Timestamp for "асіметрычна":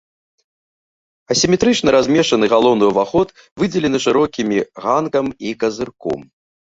1.33-1.89